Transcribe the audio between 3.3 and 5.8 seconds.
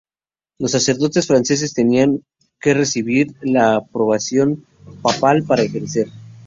además la aprobación papal para